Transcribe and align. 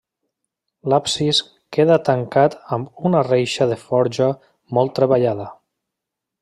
L'absis 0.93 1.41
queda 1.77 1.97
tancat 2.07 2.57
amb 2.79 3.05
una 3.11 3.23
reixa 3.29 3.71
de 3.73 3.81
forja 3.85 4.31
molt 4.79 4.99
treballada. 5.01 5.51